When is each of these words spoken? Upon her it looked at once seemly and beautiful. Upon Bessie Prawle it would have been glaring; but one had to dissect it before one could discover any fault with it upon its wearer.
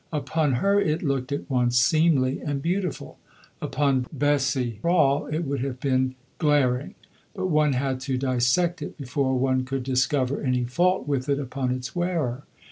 Upon 0.11 0.53
her 0.53 0.81
it 0.81 1.03
looked 1.03 1.31
at 1.31 1.47
once 1.47 1.77
seemly 1.77 2.39
and 2.43 2.59
beautiful. 2.59 3.19
Upon 3.61 4.07
Bessie 4.11 4.79
Prawle 4.81 5.27
it 5.31 5.45
would 5.45 5.59
have 5.63 5.79
been 5.79 6.15
glaring; 6.39 6.95
but 7.35 7.49
one 7.49 7.73
had 7.73 7.99
to 8.09 8.17
dissect 8.17 8.81
it 8.81 8.97
before 8.97 9.37
one 9.37 9.63
could 9.63 9.83
discover 9.83 10.41
any 10.41 10.63
fault 10.63 11.07
with 11.07 11.29
it 11.29 11.37
upon 11.37 11.69
its 11.69 11.95
wearer. 11.95 12.45